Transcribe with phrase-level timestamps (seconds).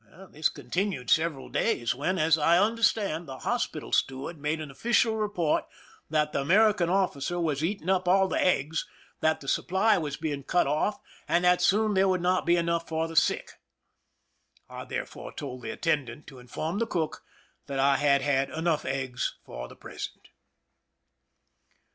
[0.31, 5.65] This continued several days, when, as I understand, the hospital steward made an official report
[6.09, 8.87] that the American officer was eating up all the eggs,
[9.19, 12.87] that the supply was being cut off, and that soon there would not be enough
[12.87, 13.51] for the sick.
[14.67, 17.21] I thereupon told the attendant to inform the cook
[17.67, 20.29] that I had had enough eggs for the present.